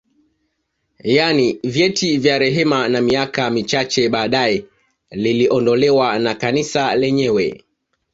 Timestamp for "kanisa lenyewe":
6.35-7.63